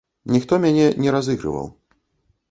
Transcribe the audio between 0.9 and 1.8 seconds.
не разыгрываў.